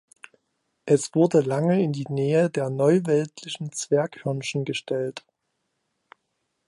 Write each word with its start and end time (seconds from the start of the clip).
Es 0.87 1.13
wurde 1.13 1.41
lange 1.41 1.79
in 1.83 1.91
die 1.91 2.07
Nähe 2.09 2.49
der 2.49 2.71
Neuweltlichen 2.71 3.71
Zwerghörnchen 3.71 4.65
gestellt. 4.65 5.23